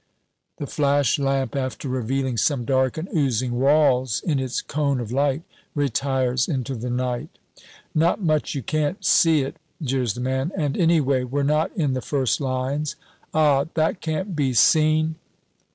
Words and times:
The 0.57 0.65
flash 0.65 1.19
lamp, 1.19 1.55
after 1.55 1.87
revealing 1.87 2.35
some 2.35 2.65
dark 2.65 2.97
and 2.97 3.07
oozing 3.15 3.59
walls 3.59 4.19
in 4.25 4.39
its 4.39 4.59
cone 4.59 4.99
of 4.99 5.11
light, 5.11 5.43
retires 5.75 6.47
into 6.47 6.73
the 6.73 6.89
night. 6.89 7.29
"Not 7.93 8.19
much 8.19 8.55
you 8.55 8.63
can't 8.63 9.05
see 9.05 9.41
it!" 9.43 9.57
jeers 9.79 10.15
the 10.15 10.19
man, 10.21 10.51
"and 10.57 10.75
anyway 10.75 11.23
we're 11.23 11.43
not 11.43 11.69
in 11.75 11.93
the 11.93 12.01
first 12.01 12.41
lines." 12.41 12.95
"Ah, 13.31 13.65
that 13.75 14.01
can't 14.01 14.35
be 14.35 14.55
seen!" 14.55 15.17